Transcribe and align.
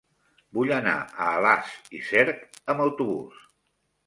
Vull 0.57 0.71
anar 0.77 0.93
a 1.01 1.27
Alàs 1.41 1.75
i 1.99 2.01
Cerc 2.09 2.43
amb 2.75 2.83
autobús. 2.89 3.47